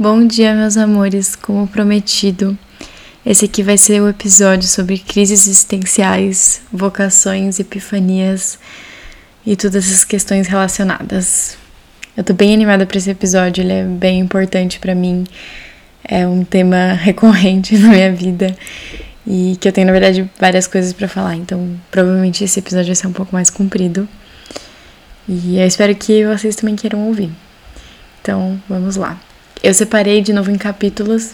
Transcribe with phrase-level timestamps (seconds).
[0.00, 1.34] Bom dia, meus amores.
[1.34, 2.56] Como prometido,
[3.26, 8.60] esse aqui vai ser o episódio sobre crises existenciais, vocações, epifanias
[9.44, 11.58] e todas essas questões relacionadas.
[12.16, 15.24] Eu tô bem animada para esse episódio, ele é bem importante para mim.
[16.04, 18.56] É um tema recorrente na minha vida
[19.26, 22.94] e que eu tenho, na verdade, várias coisas para falar, então provavelmente esse episódio vai
[22.94, 24.08] ser um pouco mais comprido.
[25.28, 27.32] E eu espero que vocês também queiram ouvir.
[28.22, 29.18] Então, vamos lá.
[29.62, 31.30] Eu separei de novo em capítulos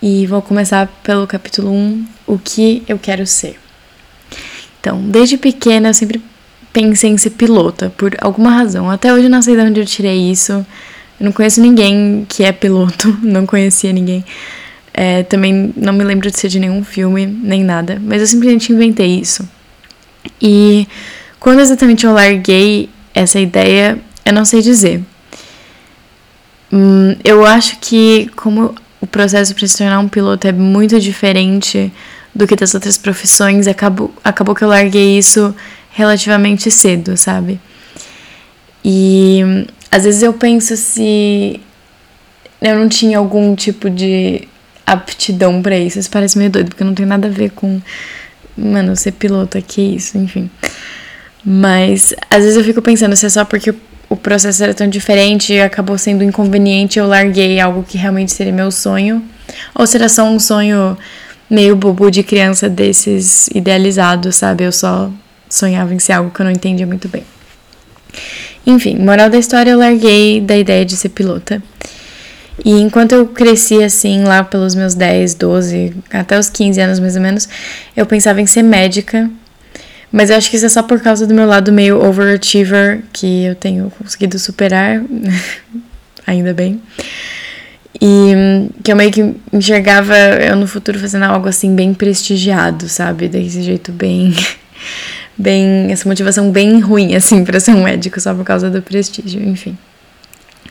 [0.00, 3.58] e vou começar pelo capítulo 1, o que eu quero ser.
[4.80, 6.22] Então, desde pequena eu sempre
[6.72, 8.88] pensei em ser pilota, por alguma razão.
[8.88, 10.52] Até hoje eu não sei de onde eu tirei isso.
[10.52, 10.66] Eu
[11.24, 14.24] não conheço ninguém que é piloto, não conhecia ninguém.
[14.94, 18.72] É, também não me lembro de ser de nenhum filme, nem nada, mas eu simplesmente
[18.72, 19.48] inventei isso.
[20.40, 20.86] E
[21.38, 25.02] quando exatamente eu larguei essa ideia, eu não sei dizer.
[26.72, 31.92] Hum, eu acho que como o processo para se tornar um piloto é muito diferente
[32.34, 35.54] do que das outras profissões, acabou, acabou que eu larguei isso
[35.90, 37.60] relativamente cedo, sabe?
[38.84, 39.40] E
[39.90, 41.60] às vezes eu penso se
[42.60, 44.46] eu não tinha algum tipo de
[44.86, 45.98] aptidão para isso.
[45.98, 47.80] Isso parece meio doido, porque não tem nada a ver com,
[48.56, 50.50] mano, ser piloto aqui, isso, enfim.
[51.44, 53.74] Mas às vezes eu fico pensando se é só porque
[54.08, 58.52] o processo era tão diferente e acabou sendo inconveniente, eu larguei algo que realmente seria
[58.52, 59.22] meu sonho?
[59.74, 60.96] Ou será só um sonho
[61.48, 64.64] meio bobo de criança desses idealizados, sabe?
[64.64, 65.10] Eu só
[65.48, 67.24] sonhava em ser algo que eu não entendia muito bem.
[68.66, 71.62] Enfim, moral da história, eu larguei da ideia de ser pilota.
[72.64, 77.14] E enquanto eu cresci assim, lá pelos meus 10, 12, até os 15 anos mais
[77.14, 77.48] ou menos,
[77.96, 79.30] eu pensava em ser médica
[80.10, 83.44] mas eu acho que isso é só por causa do meu lado meio overachiever que
[83.44, 85.02] eu tenho conseguido superar,
[86.26, 86.80] ainda bem.
[88.00, 93.28] E que eu meio que enxergava eu no futuro fazendo algo assim bem prestigiado, sabe?
[93.28, 94.34] Desse jeito bem.
[95.36, 95.90] bem.
[95.90, 99.76] essa motivação bem ruim, assim, para ser um médico só por causa do prestígio, enfim.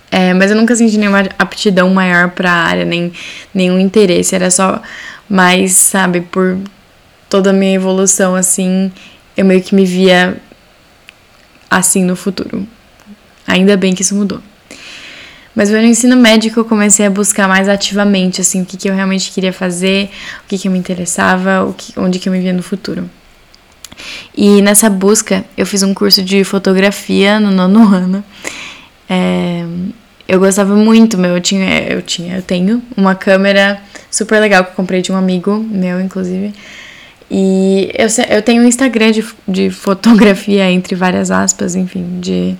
[0.09, 3.11] É, mas eu nunca senti nenhuma aptidão maior para a área, nem
[3.53, 4.33] nenhum interesse.
[4.33, 4.81] Era só
[5.29, 6.57] mais, sabe, por
[7.29, 8.91] toda a minha evolução, assim,
[9.37, 10.35] eu meio que me via
[11.69, 12.67] assim no futuro.
[13.45, 14.41] Ainda bem que isso mudou.
[15.55, 18.93] Mas no ensino médico eu comecei a buscar mais ativamente assim o que, que eu
[18.93, 20.09] realmente queria fazer,
[20.43, 23.09] o que, que me interessava, o que, onde que eu me via no futuro.
[24.35, 28.23] E nessa busca eu fiz um curso de fotografia no nono ano.
[29.09, 29.65] É,
[30.27, 33.81] eu gostava muito, meu, eu tinha, eu tinha, eu tenho uma câmera
[34.11, 36.53] super legal que eu comprei de um amigo meu, inclusive.
[37.29, 42.55] E eu, eu tenho um Instagram de, de fotografia, entre várias aspas, enfim, de.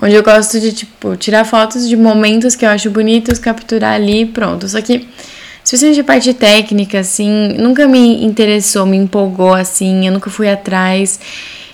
[0.00, 4.22] Onde eu gosto de, tipo, tirar fotos de momentos que eu acho bonitos, capturar ali
[4.22, 4.66] e pronto.
[4.68, 5.08] Só que,
[5.62, 11.20] especialmente a parte técnica, assim, nunca me interessou, me empolgou, assim, eu nunca fui atrás.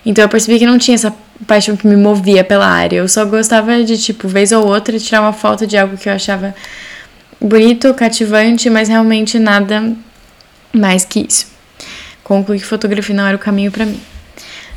[0.05, 1.15] Então eu percebi que não tinha essa
[1.47, 2.99] paixão que me movia pela área.
[2.99, 6.13] Eu só gostava de, tipo, vez ou outra, tirar uma foto de algo que eu
[6.13, 6.55] achava
[7.41, 9.95] bonito, cativante, mas realmente nada
[10.75, 11.50] mais que isso
[12.31, 14.01] concluí que fotografia não era o caminho para mim.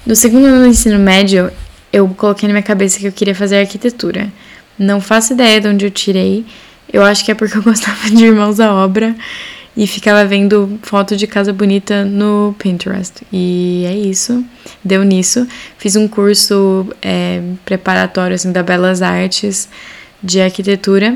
[0.08, 1.52] No segundo ano do ensino médio,
[1.92, 4.34] eu coloquei na minha cabeça que eu queria fazer arquitetura.
[4.78, 6.44] Não faço ideia de onde eu tirei.
[6.92, 9.16] Eu acho que é porque eu gostava de Irmãos à Obra
[9.78, 13.22] e ficava vendo foto de casa bonita no Pinterest.
[13.32, 14.44] E é isso.
[14.84, 15.48] Deu nisso.
[15.78, 19.70] Fiz um curso é, preparatório assim, da Belas Artes
[20.24, 21.16] de arquitetura,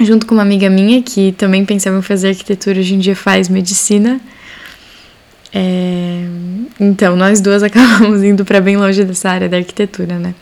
[0.00, 3.50] junto com uma amiga minha que também pensava em fazer arquitetura, hoje em dia faz
[3.50, 4.18] medicina.
[5.54, 6.24] É,
[6.80, 10.34] então, nós duas acabamos indo para bem longe dessa área da arquitetura, né?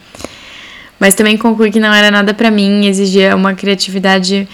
[0.99, 4.47] Mas também concluí que não era nada para mim, exigia uma criatividade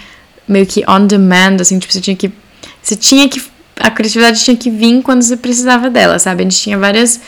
[0.47, 2.31] meio que on demand, assim, tipo, você tinha que
[2.81, 3.43] você tinha que
[3.79, 6.41] a criatividade tinha que vir quando você precisava dela, sabe?
[6.41, 7.19] A gente tinha várias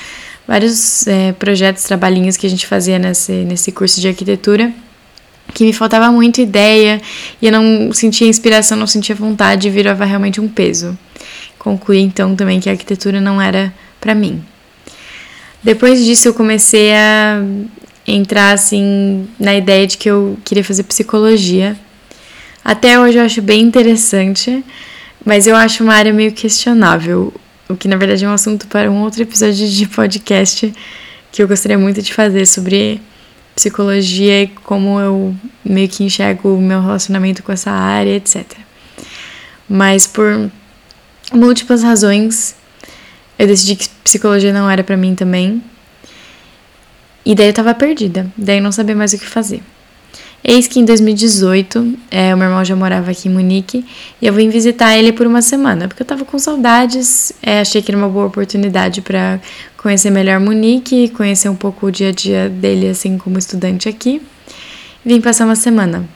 [0.47, 4.71] vários é, projetos, trabalhinhos que a gente fazia nesse nesse curso de arquitetura
[5.53, 7.01] que me faltava muita ideia
[7.41, 10.97] e eu não sentia inspiração, não sentia vontade e virava realmente um peso
[11.59, 13.71] concluí então também que a arquitetura não era
[14.01, 14.41] para mim.
[15.61, 17.43] Depois disso eu comecei a
[18.07, 21.77] entrar assim na ideia de que eu queria fazer psicologia.
[22.63, 24.63] Até hoje eu acho bem interessante,
[25.25, 27.33] mas eu acho uma área meio questionável,
[27.67, 30.73] o que na verdade é um assunto para um outro episódio de podcast
[31.31, 33.01] que eu gostaria muito de fazer sobre
[33.55, 38.45] psicologia e como eu meio que enxergo o meu relacionamento com essa área, etc.
[39.67, 40.49] Mas por
[41.31, 42.55] múltiplas razões,
[43.37, 45.61] eu decidi que psicologia não era para mim também.
[47.25, 49.61] E daí eu tava perdida, daí não sabia mais o que fazer.
[50.43, 53.85] Eis que em 2018, é, o meu irmão já morava aqui em Munique
[54.21, 57.81] e eu vim visitar ele por uma semana, porque eu tava com saudades, é, achei
[57.81, 59.39] que era uma boa oportunidade para
[59.77, 64.21] conhecer melhor Munique, conhecer um pouco o dia a dia dele, assim, como estudante aqui.
[65.05, 66.07] Vim passar uma semana.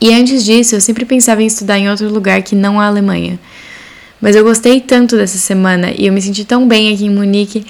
[0.00, 3.38] E antes disso, eu sempre pensava em estudar em outro lugar que não a Alemanha.
[4.20, 7.64] Mas eu gostei tanto dessa semana e eu me senti tão bem aqui em Munique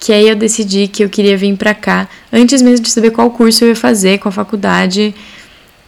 [0.00, 3.30] que aí eu decidi que eu queria vir para cá, antes mesmo de saber qual
[3.30, 5.14] curso eu ia fazer, qual faculdade.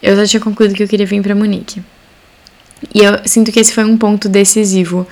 [0.01, 1.83] Eu já tinha concluído que eu queria vir para Munique.
[2.93, 5.05] E eu sinto que esse foi um ponto decisivo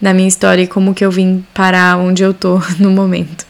[0.00, 3.46] na minha história e como que eu vim parar onde eu tô no momento.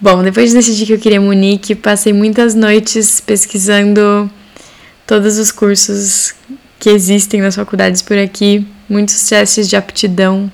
[0.00, 4.30] Bom, depois de decidir que eu queria Munique, passei muitas noites pesquisando
[5.06, 6.34] todos os cursos
[6.78, 10.50] que existem nas faculdades por aqui, muitos testes de aptidão,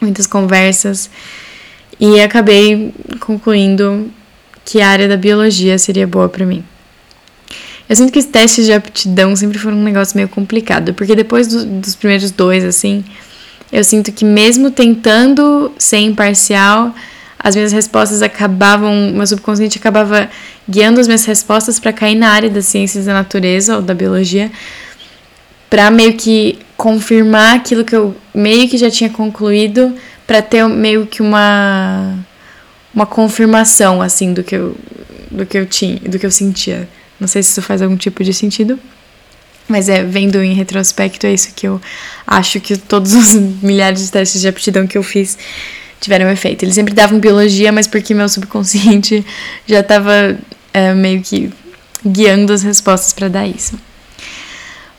[0.00, 1.10] muitas conversas.
[2.00, 4.10] E acabei concluindo
[4.64, 6.64] que a área da biologia seria boa para mim.
[7.88, 11.48] Eu sinto que os testes de aptidão sempre foram um negócio meio complicado, porque depois
[11.48, 13.02] do, dos primeiros dois, assim,
[13.72, 16.94] eu sinto que mesmo tentando ser imparcial,
[17.38, 20.28] as minhas respostas acabavam, meu subconsciente acabava
[20.68, 24.50] guiando as minhas respostas para cair na área das ciências da natureza ou da biologia,
[25.68, 29.94] para meio que confirmar aquilo que eu meio que já tinha concluído,
[30.26, 32.18] para ter meio que uma
[32.94, 34.76] uma confirmação assim do que eu
[35.30, 36.88] do que eu tinha, do que eu sentia.
[37.20, 38.78] Não sei se isso faz algum tipo de sentido.
[39.68, 41.80] Mas é, vendo em retrospecto, é isso que eu
[42.26, 45.36] acho que todos os milhares de testes de aptidão que eu fiz
[46.00, 46.64] tiveram efeito.
[46.64, 49.24] Eles sempre davam biologia, mas porque meu subconsciente
[49.66, 50.38] já estava
[50.72, 51.52] é, meio que
[52.04, 53.78] guiando as respostas para dar isso.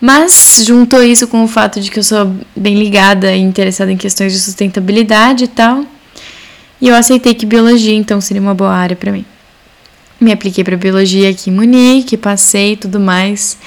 [0.02, 3.98] Mas juntou isso com o fato de que eu sou bem ligada e interessada em
[3.98, 5.86] questões de sustentabilidade e tal.
[6.82, 9.26] E eu aceitei que biologia então seria uma boa área para mim.
[10.20, 13.58] Me apliquei para biologia aqui em Munique, passei tudo mais.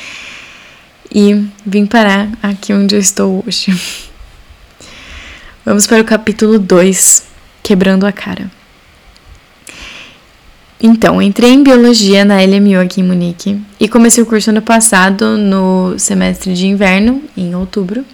[1.14, 3.74] E vim parar aqui onde eu estou hoje.
[5.64, 7.24] Vamos para o capítulo 2,
[7.62, 8.61] Quebrando a Cara.
[10.84, 15.36] Então, entrei em biologia na LMU aqui em Munique e comecei o curso ano passado,
[15.36, 18.04] no semestre de inverno, em outubro.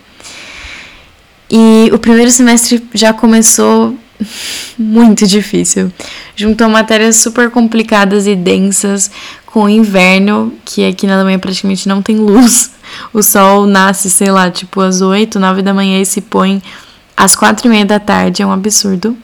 [1.50, 3.96] E o primeiro semestre já começou
[4.78, 5.90] muito difícil.
[6.36, 9.10] Juntou matérias super complicadas e densas
[9.46, 12.72] com o inverno, que aqui na Alemanha praticamente não tem luz.
[13.14, 16.62] O sol nasce, sei lá, tipo às 8, 9 da manhã e se põe
[17.16, 19.16] às 4 e meia da tarde, é um absurdo.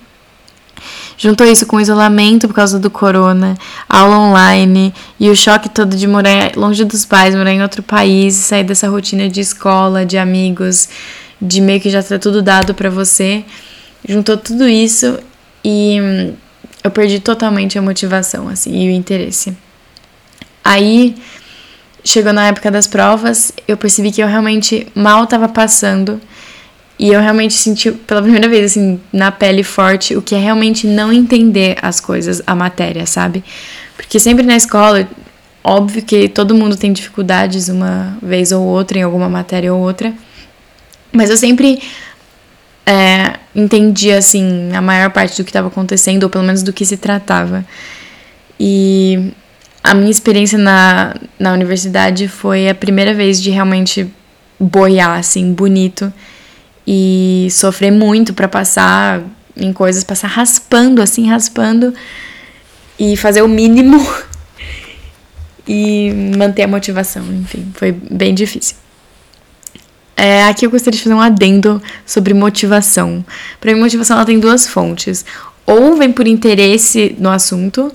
[1.16, 3.56] Juntou isso com o isolamento por causa do corona,
[3.88, 8.34] aula online e o choque todo de morar longe dos pais, morar em outro país,
[8.34, 10.88] sair dessa rotina de escola, de amigos,
[11.40, 13.44] de meio que já tá tudo dado para você.
[14.06, 15.18] Juntou tudo isso
[15.64, 16.34] e hum,
[16.82, 19.56] eu perdi totalmente a motivação assim e o interesse.
[20.64, 21.14] Aí
[22.04, 26.20] chegou na época das provas, eu percebi que eu realmente mal estava passando
[26.98, 30.86] e eu realmente senti pela primeira vez, assim, na pele forte, o que é realmente
[30.86, 33.42] não entender as coisas, a matéria, sabe?
[33.96, 35.08] Porque sempre na escola,
[35.62, 40.14] óbvio que todo mundo tem dificuldades uma vez ou outra, em alguma matéria ou outra.
[41.12, 41.82] Mas eu sempre
[42.86, 46.86] é, entendi, assim, a maior parte do que estava acontecendo, ou pelo menos do que
[46.86, 47.64] se tratava.
[48.58, 49.32] E
[49.82, 54.06] a minha experiência na, na universidade foi a primeira vez de realmente
[54.60, 56.12] boiar, assim, bonito
[56.86, 59.22] e sofrer muito para passar
[59.56, 61.94] em coisas, passar raspando, assim, raspando
[62.98, 64.04] e fazer o mínimo
[65.66, 68.76] e manter a motivação, enfim, foi bem difícil.
[70.16, 73.24] É, aqui eu gostaria de fazer um adendo sobre motivação.
[73.60, 75.24] Para mim, motivação ela tem duas fontes.
[75.66, 77.92] Ou vem por interesse no assunto,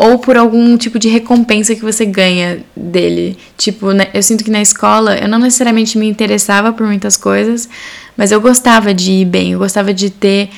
[0.00, 3.36] ou por algum tipo de recompensa que você ganha dele.
[3.58, 7.68] Tipo, eu sinto que na escola eu não necessariamente me interessava por muitas coisas,
[8.16, 10.48] mas eu gostava de ir bem, eu gostava de ter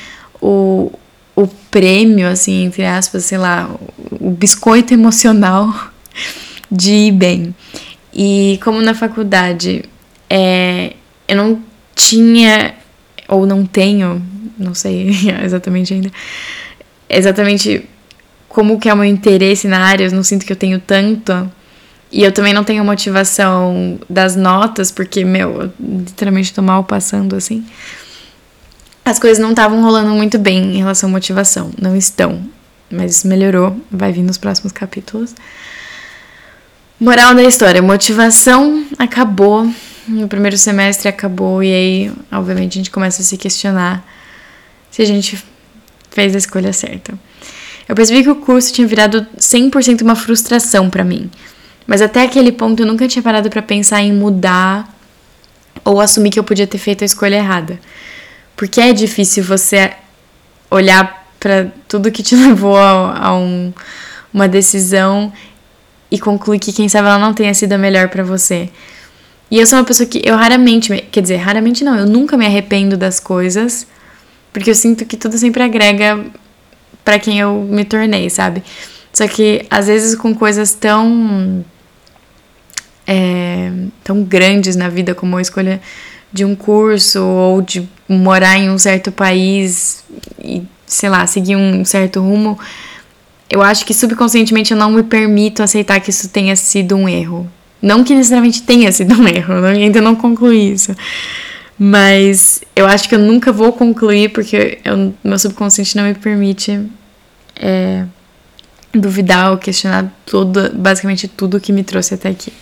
[0.41, 0.93] o,
[1.35, 3.69] o prêmio, assim, entre aspas, sei lá,
[4.21, 5.75] o biscoito emocional
[6.71, 7.53] de ir bem.
[8.15, 9.85] E como na faculdade
[10.31, 10.93] é,
[11.27, 11.61] eu não
[11.97, 12.77] tinha,
[13.27, 14.23] ou não tenho,
[14.57, 15.11] não sei
[15.43, 16.13] exatamente ainda,
[17.09, 17.89] exatamente
[18.53, 21.51] como que é o meu interesse na área, eu não sinto que eu tenho tanto.
[22.11, 27.35] E eu também não tenho motivação das notas, porque, meu, eu literalmente tô mal passando
[27.35, 27.65] assim.
[29.03, 31.71] As coisas não estavam rolando muito bem em relação à motivação.
[31.81, 32.43] Não estão.
[32.91, 33.81] Mas isso melhorou.
[33.91, 35.35] Vai vir nos próximos capítulos.
[37.01, 39.69] Moral da história: motivação acabou.
[40.07, 41.63] No primeiro semestre acabou.
[41.63, 44.07] E aí, obviamente, a gente começa a se questionar
[44.91, 45.43] se a gente
[46.11, 47.15] fez a escolha certa.
[47.89, 51.31] Eu percebi que o curso tinha virado 100% uma frustração para mim.
[51.87, 54.89] Mas até aquele ponto eu nunca tinha parado para pensar em mudar
[55.85, 57.79] ou assumir que eu podia ter feito a escolha errada.
[58.57, 59.93] Porque é difícil você
[60.71, 63.73] olhar para tudo que te levou a, a um,
[64.33, 65.33] uma decisão
[66.11, 68.71] e concluir que quem sabe ela não tenha sido a melhor para você.
[69.51, 72.47] E eu sou uma pessoa que eu raramente, quer dizer, raramente não, eu nunca me
[72.47, 73.87] arrependo das coisas,
[74.53, 76.25] porque eu sinto que tudo sempre agrega
[77.05, 78.63] para quem eu me tornei, sabe?
[79.13, 81.65] Só que às vezes com coisas tão
[83.07, 83.71] é,
[84.03, 85.81] tão grandes na vida como a escolha
[86.33, 90.03] de um curso ou de morar em um certo país
[90.43, 92.59] e, sei lá, seguir um certo rumo,
[93.51, 97.47] eu acho que subconscientemente eu não me permito aceitar que isso tenha sido um erro.
[97.83, 100.97] Não que necessariamente tenha sido um erro, eu ainda não concluí isso.
[101.85, 106.81] Mas eu acho que eu nunca vou concluir porque eu, meu subconsciente não me permite
[107.57, 108.05] é,
[108.95, 112.53] duvidar ou questionar tudo, basicamente tudo que me trouxe até aqui.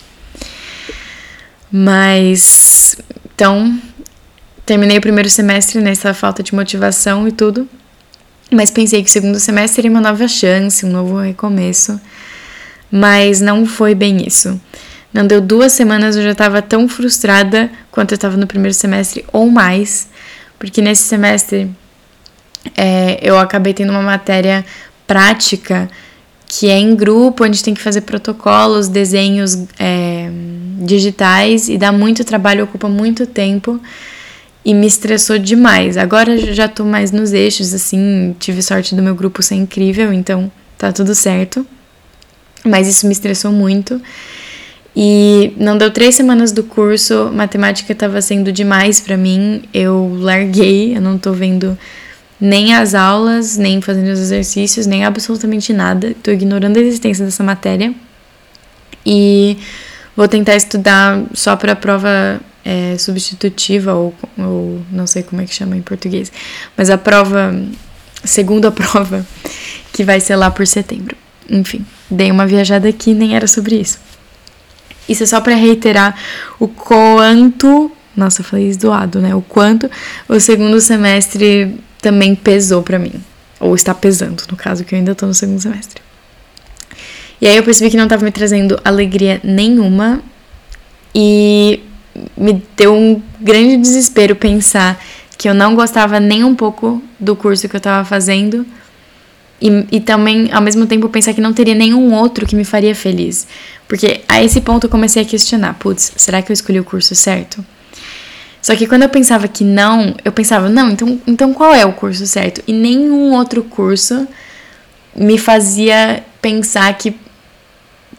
[1.71, 2.95] Mas
[3.35, 3.79] então
[4.65, 7.69] terminei o primeiro semestre nessa falta de motivação e tudo.
[8.49, 12.01] Mas pensei que o segundo semestre seria uma nova chance, um novo recomeço.
[12.91, 14.59] Mas não foi bem isso.
[15.13, 19.25] Não deu duas semanas, eu já estava tão frustrada quanto eu estava no primeiro semestre
[19.33, 20.07] ou mais,
[20.57, 21.69] porque nesse semestre
[22.77, 24.65] é, eu acabei tendo uma matéria
[25.05, 25.89] prática
[26.47, 30.29] que é em grupo, onde tem que fazer protocolos, desenhos é,
[30.79, 33.79] digitais e dá muito trabalho, ocupa muito tempo
[34.63, 35.97] e me estressou demais.
[35.97, 40.51] Agora já tô mais nos eixos, assim, tive sorte do meu grupo ser incrível, então
[40.77, 41.65] tá tudo certo.
[42.65, 44.01] Mas isso me estressou muito.
[44.95, 49.63] E não deu três semanas do curso, matemática estava sendo demais para mim.
[49.73, 51.77] Eu larguei, eu não tô vendo
[52.39, 56.07] nem as aulas, nem fazendo os exercícios, nem absolutamente nada.
[56.07, 57.93] Estou ignorando a existência dessa matéria.
[59.05, 59.57] E
[60.15, 65.45] vou tentar estudar só para a prova é, substitutiva, ou, ou não sei como é
[65.45, 66.31] que chama em português,
[66.77, 67.55] mas a prova,
[68.23, 69.25] segunda prova,
[69.93, 71.15] que vai ser lá por setembro.
[71.49, 73.99] Enfim, dei uma viajada aqui, nem era sobre isso.
[75.07, 76.15] Isso é só para reiterar
[76.59, 77.91] o quanto.
[78.15, 79.33] Nossa, falei doado, né?
[79.33, 79.89] O quanto
[80.27, 83.13] o segundo semestre também pesou para mim.
[83.59, 86.01] Ou está pesando, no caso, que eu ainda tô no segundo semestre.
[87.39, 90.21] E aí eu percebi que não estava me trazendo alegria nenhuma.
[91.13, 91.81] E
[92.37, 95.01] me deu um grande desespero pensar
[95.37, 98.65] que eu não gostava nem um pouco do curso que eu estava fazendo.
[99.61, 102.95] E, e também, ao mesmo tempo, pensar que não teria nenhum outro que me faria
[102.95, 103.47] feliz.
[103.87, 107.13] Porque a esse ponto eu comecei a questionar: putz, será que eu escolhi o curso
[107.13, 107.63] certo?
[108.61, 111.93] Só que quando eu pensava que não, eu pensava, não, então, então qual é o
[111.93, 112.61] curso certo?
[112.67, 114.27] E nenhum outro curso
[115.15, 117.15] me fazia pensar que,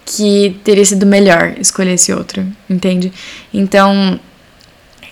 [0.04, 3.12] que teria sido melhor escolher esse outro, entende?
[3.54, 4.18] Então,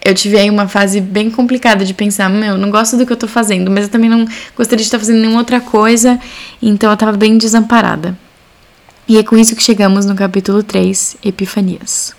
[0.05, 3.17] eu tive aí uma fase bem complicada de pensar, meu, não gosto do que eu
[3.17, 4.27] tô fazendo, mas eu também não
[4.57, 6.19] gostaria de estar fazendo nenhuma outra coisa,
[6.63, 8.17] então eu tava bem desamparada.
[9.07, 12.15] E é com isso que chegamos no capítulo 3, Epifanias.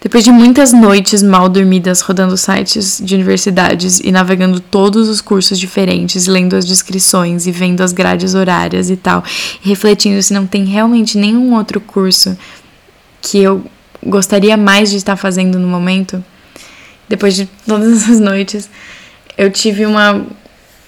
[0.00, 5.58] Depois de muitas noites mal dormidas rodando sites de universidades e navegando todos os cursos
[5.58, 9.24] diferentes, lendo as descrições e vendo as grades horárias e tal,
[9.64, 12.36] e refletindo se não tem realmente nenhum outro curso
[13.22, 13.64] que eu
[14.04, 16.22] gostaria mais de estar fazendo no momento,
[17.08, 18.68] depois de todas essas noites,
[19.36, 20.24] eu tive uma,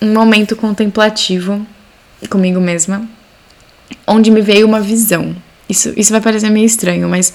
[0.00, 1.66] um momento contemplativo
[2.30, 3.06] comigo mesma,
[4.06, 5.34] onde me veio uma visão.
[5.68, 7.32] Isso, isso vai parecer meio estranho, mas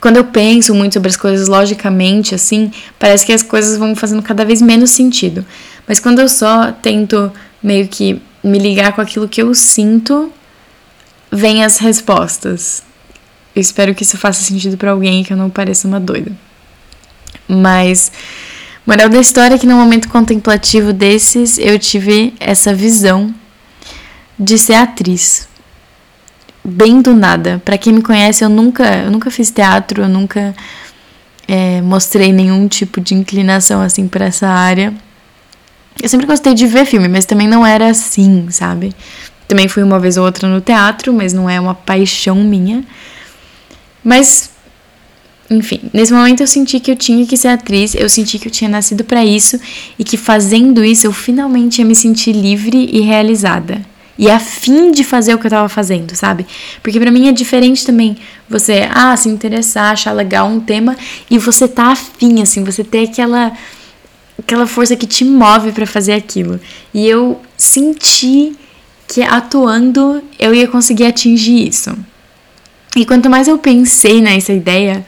[0.00, 4.22] quando eu penso muito sobre as coisas logicamente, assim, parece que as coisas vão fazendo
[4.22, 5.44] cada vez menos sentido.
[5.86, 10.32] Mas quando eu só tento meio que me ligar com aquilo que eu sinto,
[11.32, 12.82] vem as respostas.
[13.56, 16.30] Eu espero que isso faça sentido para alguém que eu não pareça uma doida.
[17.48, 18.12] Mas,
[18.86, 23.34] moral da história é que no momento contemplativo desses, eu tive essa visão
[24.38, 25.48] de ser atriz
[26.68, 27.60] bem do nada.
[27.64, 30.54] Para quem me conhece, eu nunca, eu nunca fiz teatro, eu nunca
[31.46, 34.92] é, mostrei nenhum tipo de inclinação assim para essa área.
[36.00, 38.94] Eu sempre gostei de ver filme, mas também não era assim, sabe?
[39.48, 42.84] Também fui uma vez ou outra no teatro, mas não é uma paixão minha.
[44.04, 44.50] Mas,
[45.50, 48.52] enfim, nesse momento eu senti que eu tinha que ser atriz, eu senti que eu
[48.52, 49.58] tinha nascido para isso
[49.98, 53.80] e que fazendo isso eu finalmente ia me sentir livre e realizada
[54.18, 56.44] e a fim de fazer o que eu tava fazendo, sabe?
[56.82, 58.16] Porque para mim é diferente também
[58.50, 60.96] você, ah, se interessar, achar legal um tema
[61.30, 63.52] e você tá afim, assim, você ter aquela
[64.36, 66.60] aquela força que te move para fazer aquilo.
[66.92, 68.56] E eu senti
[69.06, 71.96] que atuando eu ia conseguir atingir isso.
[72.96, 75.04] E quanto mais eu pensei nessa ideia,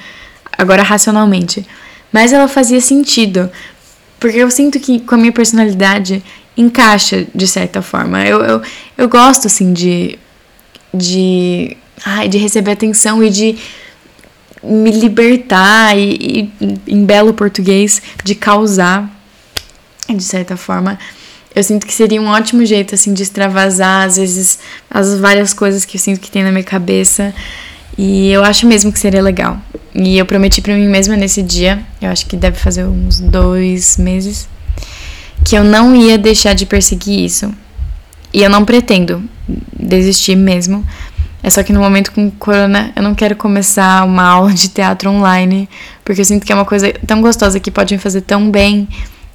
[0.61, 1.67] agora racionalmente,
[2.13, 3.51] mais ela fazia sentido.
[4.19, 6.23] Porque eu sinto que com a minha personalidade
[6.57, 8.25] encaixa de certa forma.
[8.25, 8.63] Eu, eu,
[8.99, 10.19] eu gosto, assim, de.
[10.93, 11.77] de.
[12.05, 13.59] Ai, de receber atenção e de
[14.63, 19.11] me libertar e, e, em belo português, de causar,
[20.09, 20.99] de certa forma.
[21.55, 24.59] Eu sinto que seria um ótimo jeito, assim, de extravasar, às vezes,
[24.91, 27.35] as várias coisas que eu sinto que tem na minha cabeça.
[27.99, 29.59] E eu acho mesmo que seria legal.
[29.95, 33.97] E eu prometi para mim mesma nesse dia, eu acho que deve fazer uns dois
[33.97, 34.49] meses,
[35.45, 37.53] que eu não ia deixar de perseguir isso.
[38.33, 39.23] E eu não pretendo
[39.77, 40.87] desistir mesmo.
[41.43, 45.11] É só que no momento com corona eu não quero começar uma aula de teatro
[45.11, 45.69] online,
[46.05, 48.87] porque eu sinto que é uma coisa tão gostosa que pode me fazer tão bem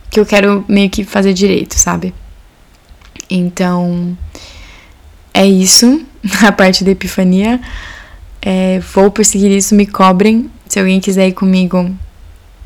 [0.10, 2.14] que eu quero meio que fazer direito, sabe?
[3.30, 4.16] Então,
[5.34, 6.02] é isso,
[6.46, 7.60] a parte da epifania.
[8.46, 10.52] É, vou perseguir isso, me cobrem.
[10.70, 11.90] Se alguém quiser ir comigo,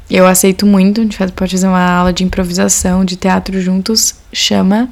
[0.10, 1.00] eu aceito muito.
[1.00, 4.90] A gente pode fazer uma aula de improvisação, de teatro juntos, chama.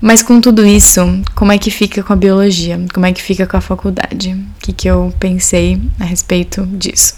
[0.00, 1.00] Mas com tudo isso,
[1.34, 2.80] como é que fica com a biologia?
[2.94, 4.32] Como é que fica com a faculdade?
[4.32, 7.16] O que, que eu pensei a respeito disso?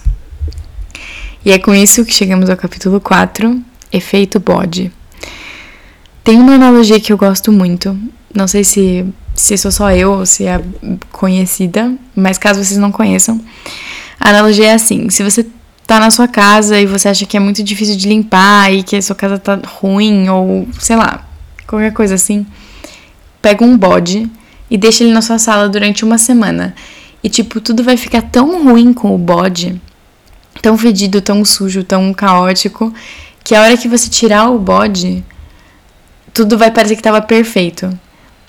[1.44, 4.90] E é com isso que chegamos ao capítulo 4, efeito bode.
[6.24, 7.96] Tem uma analogia que eu gosto muito,
[8.34, 10.62] não sei se, se sou só eu ou se é
[11.10, 13.40] conhecida, mas caso vocês não conheçam,
[14.18, 15.46] a analogia é assim: se você
[15.86, 18.96] tá na sua casa e você acha que é muito difícil de limpar e que
[18.96, 21.26] a sua casa tá ruim ou sei lá,
[21.66, 22.46] qualquer coisa assim,
[23.40, 24.30] pega um bode
[24.70, 26.74] e deixa ele na sua sala durante uma semana.
[27.24, 29.80] E tipo, tudo vai ficar tão ruim com o bode
[30.60, 32.92] tão fedido, tão sujo, tão caótico,
[33.44, 35.24] que a hora que você tirar o bode,
[36.34, 37.98] tudo vai parecer que tava perfeito.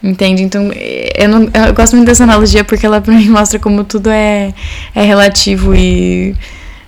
[0.03, 0.43] Entende?
[0.43, 0.69] Então,
[1.15, 4.53] eu, não, eu gosto muito dessa analogia porque ela pra mim mostra como tudo é,
[4.93, 6.35] é relativo e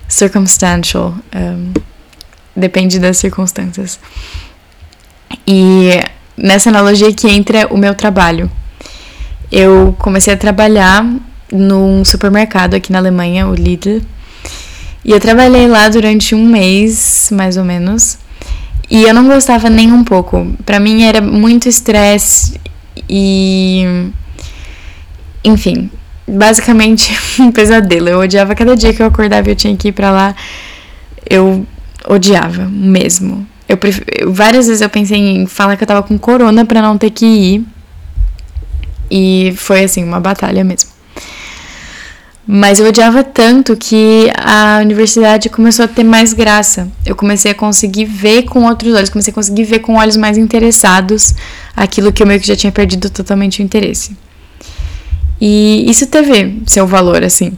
[0.06, 1.14] circumstantial.
[1.34, 1.72] Um,
[2.54, 3.98] depende das circunstâncias.
[5.46, 5.98] E
[6.36, 8.50] nessa analogia que entra o meu trabalho.
[9.50, 11.06] Eu comecei a trabalhar
[11.50, 14.02] num supermercado aqui na Alemanha, o Lidl,
[15.04, 18.18] e eu trabalhei lá durante um mês, mais ou menos.
[18.90, 20.52] E eu não gostava nem um pouco.
[20.66, 22.60] Para mim era muito estresse
[23.08, 24.10] e.
[25.44, 25.90] Enfim,
[26.26, 28.08] basicamente um pesadelo.
[28.08, 30.34] Eu odiava cada dia que eu acordava e eu tinha que ir pra lá.
[31.28, 31.66] Eu
[32.08, 33.46] odiava mesmo.
[33.68, 34.00] Eu pref...
[34.26, 37.26] Várias vezes eu pensei em falar que eu tava com corona para não ter que
[37.26, 37.66] ir.
[39.10, 40.95] E foi assim, uma batalha mesmo.
[42.48, 46.88] Mas eu odiava tanto que a universidade começou a ter mais graça.
[47.04, 50.38] Eu comecei a conseguir ver com outros olhos, comecei a conseguir ver com olhos mais
[50.38, 51.34] interessados
[51.74, 54.16] aquilo que eu meio que já tinha perdido totalmente o interesse.
[55.40, 57.52] E isso teve seu valor, assim.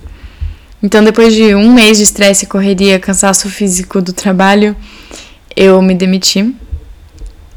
[0.82, 4.74] Então, depois de um mês de estresse, correria, cansaço físico do trabalho,
[5.54, 6.54] eu me demiti.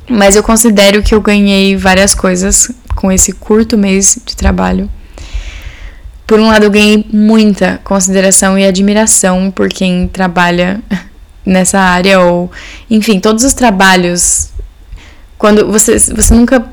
[0.10, 4.90] Mas eu considero que eu ganhei várias coisas com esse curto mês de trabalho
[6.32, 10.80] por um lado, eu ganhei muita consideração e admiração por quem trabalha
[11.46, 12.50] nessa área, ou,
[12.90, 14.50] enfim, todos os trabalhos.
[15.38, 16.66] Quando você, você nunca,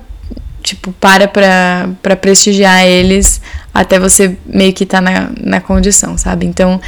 [0.63, 3.41] tipo, para pra prestigiar eles
[3.75, 6.47] até você meio que tá na, na condição, sabe?
[6.47, 6.81] Então,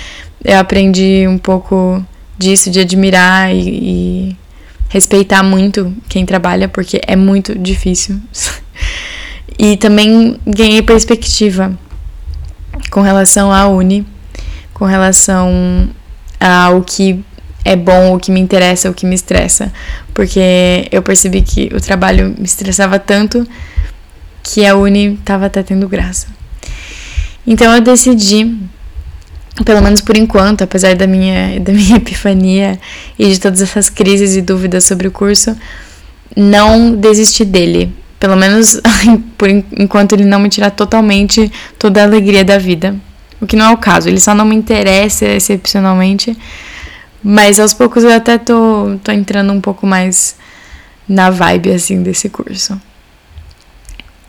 [0.45, 2.01] eu aprendi um pouco
[2.39, 4.37] disso, de admirar e, e
[4.89, 8.21] respeitar muito quem trabalha, porque é muito difícil.
[9.59, 11.77] e também ganhei perspectiva
[12.91, 14.07] com relação à Uni,
[14.75, 15.89] com relação
[16.39, 17.25] ao que
[17.65, 19.73] é bom, o que me interessa, o que me estressa,
[20.15, 23.47] porque eu percebi que o trabalho me estressava tanto
[24.43, 26.29] que a Uni estava até tendo graça.
[27.47, 28.57] Então eu decidi,
[29.65, 32.79] pelo menos por enquanto, apesar da minha, da minha epifania
[33.19, 35.57] e de todas essas crises e dúvidas sobre o curso,
[36.37, 37.93] não desistir dele.
[38.21, 38.81] Pelo menos
[39.37, 42.95] por enquanto ele não me tirar totalmente toda a alegria da vida.
[43.41, 46.37] O que não é o caso, ele só não me interessa excepcionalmente.
[47.25, 50.37] Mas aos poucos eu até tô, tô entrando um pouco mais
[51.09, 52.81] na vibe assim desse curso.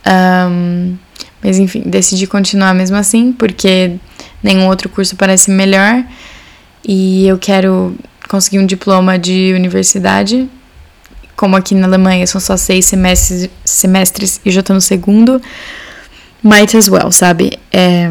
[0.07, 0.95] Um,
[1.43, 3.95] mas enfim, decidi continuar mesmo assim, porque
[4.41, 6.03] nenhum outro curso parece melhor.
[6.87, 7.95] E eu quero
[8.27, 10.49] conseguir um diploma de universidade
[11.41, 15.41] como aqui na Alemanha são só seis semestres, semestres e já tô no segundo,
[16.43, 17.57] might as well, sabe?
[17.71, 18.07] É...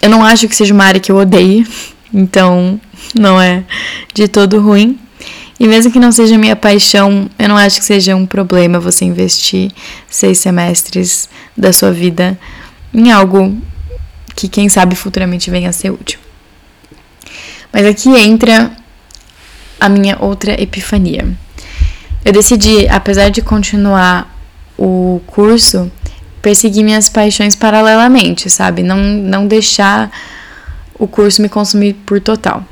[0.00, 1.66] Eu não acho que seja uma área que eu odeie,
[2.14, 2.80] então
[3.12, 3.64] não é
[4.14, 5.00] de todo ruim.
[5.58, 9.04] E mesmo que não seja minha paixão, eu não acho que seja um problema você
[9.04, 9.72] investir
[10.08, 12.38] seis semestres da sua vida
[12.94, 13.60] em algo
[14.36, 16.20] que quem sabe futuramente venha a ser útil.
[17.72, 18.76] Mas aqui entra
[19.80, 21.26] a minha outra epifania.
[22.24, 24.34] Eu decidi, apesar de continuar
[24.76, 25.90] o curso,
[26.42, 28.82] perseguir minhas paixões paralelamente, sabe?
[28.82, 30.10] Não, não deixar
[30.98, 32.64] o curso me consumir por total.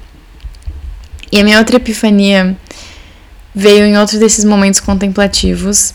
[1.31, 2.57] E a minha outra epifania
[3.55, 5.95] veio em outro desses momentos contemplativos.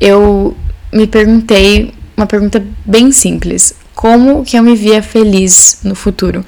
[0.00, 0.56] Eu
[0.92, 6.44] me perguntei uma pergunta bem simples: como que eu me via feliz no futuro?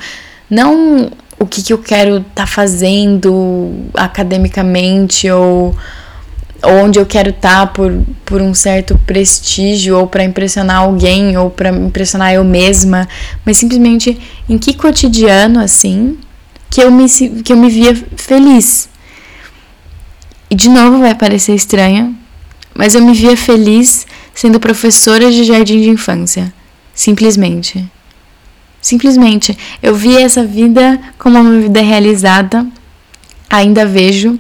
[0.51, 5.75] Não o que, que eu quero estar tá fazendo academicamente ou
[6.63, 7.93] onde eu quero estar tá por,
[8.25, 13.09] por um certo prestígio ou para impressionar alguém ou para impressionar eu mesma,
[13.45, 14.19] mas simplesmente
[14.49, 16.19] em que cotidiano assim
[16.71, 17.07] que eu me
[17.43, 18.89] que eu me via feliz.
[20.51, 22.13] E de novo vai parecer estranha,
[22.75, 26.53] mas eu me via feliz sendo professora de jardim de infância,
[26.95, 27.89] simplesmente.
[28.85, 32.67] Simplesmente, eu vi essa vida como uma vida realizada,
[33.49, 34.39] ainda vejo.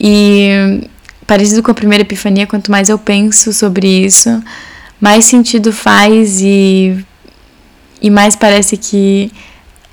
[0.00, 0.88] E
[1.26, 4.42] parecido com a primeira epifania, quanto mais eu penso sobre isso,
[4.98, 6.96] mais sentido faz e,
[8.00, 9.30] e mais parece que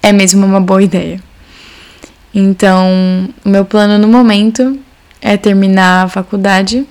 [0.01, 1.21] é mesmo uma boa ideia.
[2.33, 4.79] Então, o meu plano no momento
[5.21, 6.87] é terminar a faculdade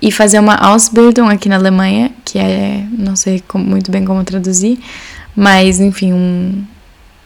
[0.00, 4.24] e fazer uma Ausbildung aqui na Alemanha, que é, não sei como, muito bem como
[4.24, 4.78] traduzir,
[5.38, 6.64] mas enfim, um,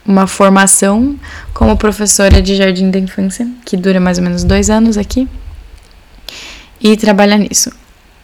[0.05, 1.19] uma formação
[1.55, 5.27] como professora de jardim da infância, que dura mais ou menos dois anos aqui,
[6.79, 7.73] e trabalhar nisso.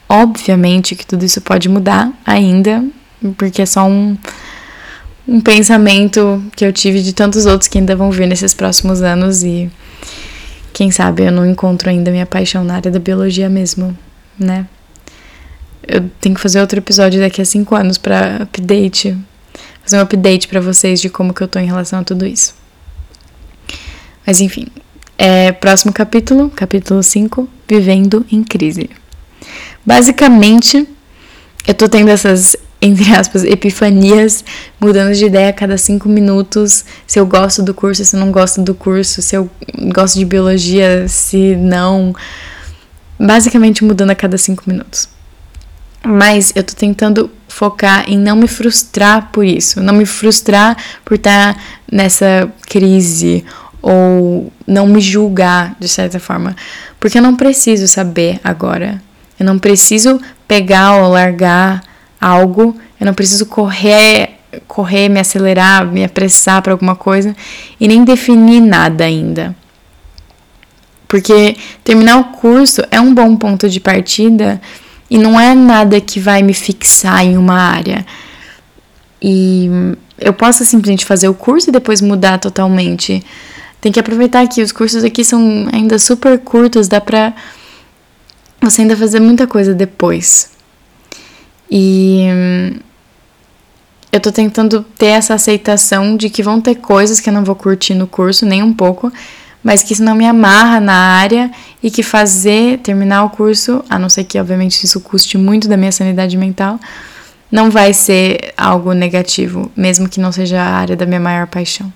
[0.06, 2.84] Obviamente que tudo isso pode mudar ainda,
[3.38, 4.14] porque é só um,
[5.26, 9.42] um pensamento que eu tive de tantos outros que ainda vão vir nesses próximos anos
[9.42, 9.70] e
[10.74, 13.96] quem sabe eu não encontro ainda minha paixão na área da biologia mesmo,
[14.38, 14.66] né?
[15.82, 19.16] Eu tenho que fazer outro episódio daqui a cinco anos para update
[19.88, 22.54] fazer um update para vocês de como que eu tô em relação a tudo isso.
[24.26, 24.66] Mas enfim,
[25.16, 28.90] é, próximo capítulo, capítulo 5, Vivendo em Crise.
[29.86, 30.86] Basicamente,
[31.66, 34.44] eu tô tendo essas, entre aspas, epifanias,
[34.78, 38.30] mudando de ideia a cada cinco minutos, se eu gosto do curso, se eu não
[38.30, 39.48] gosto do curso, se eu
[39.94, 42.14] gosto de biologia, se não.
[43.18, 45.08] Basicamente mudando a cada cinco minutos.
[46.04, 51.14] Mas eu tô tentando focar em não me frustrar por isso, não me frustrar por
[51.14, 53.44] estar tá nessa crise
[53.82, 56.54] ou não me julgar de certa forma,
[57.00, 59.02] porque eu não preciso saber agora.
[59.38, 61.82] Eu não preciso pegar ou largar
[62.20, 64.30] algo, eu não preciso correr,
[64.66, 67.36] correr, me acelerar, me apressar para alguma coisa
[67.78, 69.54] e nem definir nada ainda.
[71.06, 74.60] Porque terminar o curso é um bom ponto de partida
[75.10, 78.04] e não é nada que vai me fixar em uma área.
[79.20, 79.68] E
[80.18, 83.24] eu posso simplesmente fazer o curso e depois mudar totalmente.
[83.80, 87.32] Tem que aproveitar que os cursos aqui são ainda super curtos, dá pra
[88.60, 90.50] você ainda fazer muita coisa depois.
[91.70, 92.26] E
[94.10, 97.54] eu tô tentando ter essa aceitação de que vão ter coisas que eu não vou
[97.54, 99.12] curtir no curso, nem um pouco,
[99.68, 101.50] mas que isso não me amarra na área
[101.82, 105.76] e que fazer, terminar o curso, a não ser que obviamente isso custe muito da
[105.76, 106.80] minha sanidade mental,
[107.52, 111.92] não vai ser algo negativo, mesmo que não seja a área da minha maior paixão.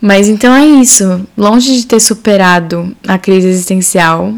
[0.00, 1.24] Mas então é isso.
[1.38, 4.34] Longe de ter superado a crise existencial,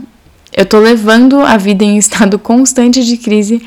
[0.55, 3.63] eu tô levando a vida em estado constante de crise,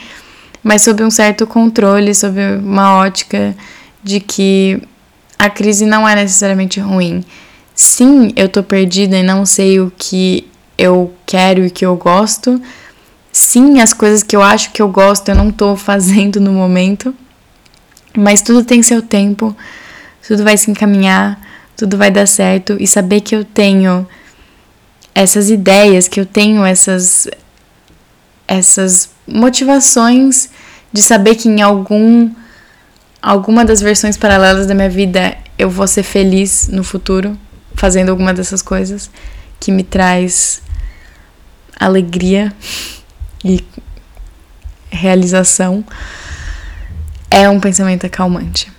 [0.61, 3.57] mas sob um certo controle, sob uma ótica
[4.03, 4.79] de que
[5.39, 7.25] a crise não é necessariamente ruim
[7.81, 10.45] Sim, eu tô perdida e não sei o que
[10.77, 12.61] eu quero e que eu gosto.
[13.31, 17.15] Sim, as coisas que eu acho que eu gosto eu não tô fazendo no momento.
[18.17, 19.55] Mas tudo tem seu tempo,
[20.27, 21.39] tudo vai se encaminhar,
[21.77, 24.05] tudo vai dar certo e saber que eu tenho
[25.15, 27.29] essas ideias, que eu tenho essas
[28.45, 30.49] essas motivações
[30.91, 32.29] de saber que em algum
[33.21, 37.39] alguma das versões paralelas da minha vida eu vou ser feliz no futuro
[37.79, 39.09] fazendo alguma dessas coisas
[39.57, 40.61] que me traz
[41.79, 42.53] alegria
[43.43, 43.63] e
[44.91, 45.85] realização
[47.31, 48.69] é um pensamento acalmante.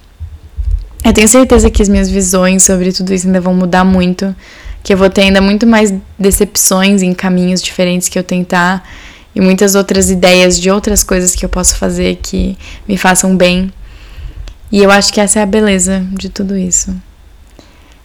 [1.03, 4.37] Eu tenho certeza que as minhas visões sobre tudo isso ainda vão mudar muito,
[4.83, 8.87] que eu vou ter ainda muito mais decepções em caminhos diferentes que eu tentar
[9.35, 12.55] e muitas outras ideias de outras coisas que eu posso fazer que
[12.87, 13.73] me façam bem.
[14.71, 16.95] E eu acho que essa é a beleza de tudo isso.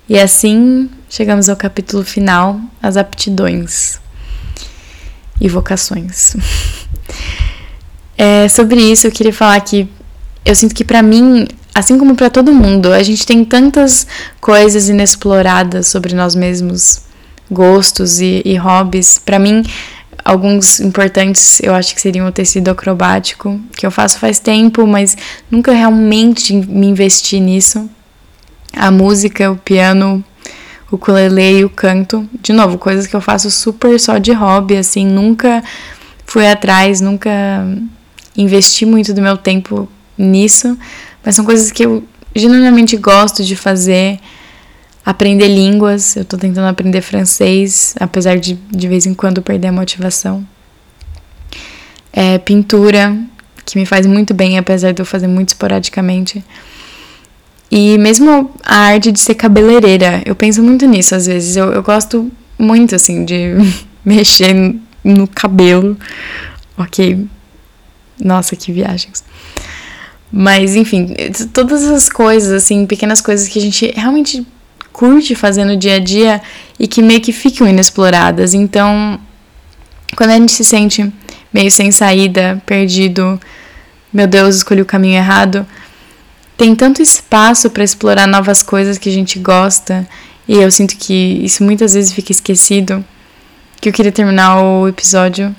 [0.07, 3.99] E assim chegamos ao capítulo final, as aptidões
[5.39, 6.35] e vocações.
[8.17, 9.89] É, sobre isso, eu queria falar que
[10.45, 14.07] eu sinto que para mim, assim como para todo mundo, a gente tem tantas
[14.39, 17.01] coisas inexploradas sobre nós mesmos,
[17.51, 19.19] gostos e, e hobbies.
[19.19, 19.63] Para mim,
[20.23, 25.17] alguns importantes eu acho que seriam o tecido acrobático, que eu faço faz tempo, mas
[25.51, 27.89] nunca realmente me investi nisso.
[28.75, 30.23] A música, o piano,
[30.91, 32.27] o ukulele e o canto.
[32.41, 35.63] De novo, coisas que eu faço super só de hobby, assim, nunca
[36.25, 37.29] fui atrás, nunca
[38.35, 40.77] investi muito do meu tempo nisso,
[41.23, 42.03] mas são coisas que eu
[42.35, 44.19] genuinamente gosto de fazer.
[45.05, 49.71] Aprender línguas, eu tô tentando aprender francês, apesar de de vez em quando perder a
[49.71, 50.43] motivação.
[52.11, 53.15] É, pintura,
[53.63, 56.43] que me faz muito bem, apesar de eu fazer muito esporadicamente.
[57.69, 61.55] E mesmo a arte de ser cabeleireira, eu penso muito nisso às vezes.
[61.55, 63.55] Eu, eu gosto muito, assim, de
[64.03, 64.53] mexer
[65.03, 65.97] no cabelo.
[66.77, 67.25] Ok.
[68.23, 69.23] Nossa, que viagens.
[70.31, 71.15] Mas, enfim,
[71.53, 74.45] todas essas coisas, assim, pequenas coisas que a gente realmente
[74.91, 76.41] curte fazer no dia a dia
[76.79, 78.53] e que meio que ficam inexploradas.
[78.53, 79.19] Então,
[80.15, 81.11] quando a gente se sente
[81.53, 83.39] meio sem saída, perdido,
[84.11, 85.65] meu Deus, escolhi o caminho errado,
[86.57, 90.07] tem tanto espaço para explorar novas coisas que a gente gosta,
[90.47, 91.13] e eu sinto que
[91.43, 93.03] isso muitas vezes fica esquecido,
[93.81, 95.55] que eu queria terminar o episódio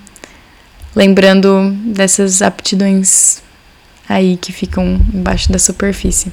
[0.94, 3.42] lembrando dessas aptidões
[4.08, 6.32] aí que ficam embaixo da superfície.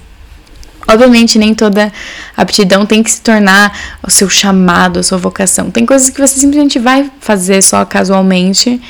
[0.88, 1.92] Obviamente, nem toda
[2.36, 5.72] aptidão tem que se tornar o seu chamado, a sua vocação.
[5.72, 8.82] Tem coisas que você simplesmente vai fazer só casualmente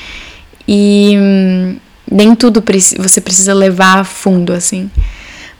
[0.66, 1.76] e hum,
[2.10, 2.62] nem tudo
[2.98, 4.90] você precisa levar a fundo, assim.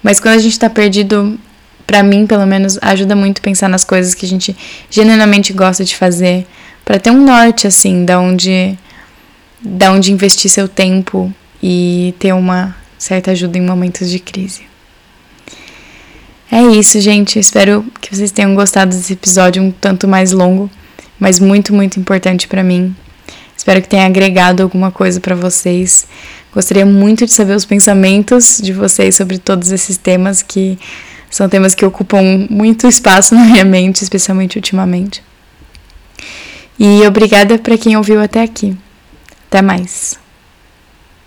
[0.04, 1.38] Mas quando a gente tá perdido,
[1.86, 4.54] para mim, pelo menos, ajuda muito pensar nas coisas que a gente
[4.90, 6.46] genuinamente gosta de fazer,
[6.84, 8.78] para ter um norte, assim, da onde,
[9.60, 14.62] da onde investir seu tempo e ter uma certa ajuda em momentos de crise.
[16.52, 17.38] É isso, gente.
[17.38, 20.70] Espero que vocês tenham gostado desse episódio um tanto mais longo,
[21.18, 22.94] mas muito, muito importante para mim.
[23.56, 26.06] Espero que tenha agregado alguma coisa para vocês.
[26.54, 30.78] Gostaria muito de saber os pensamentos de vocês sobre todos esses temas que
[31.28, 35.20] são temas que ocupam muito espaço na minha mente, especialmente ultimamente.
[36.78, 38.76] E obrigada para quem ouviu até aqui.
[39.48, 40.23] Até mais.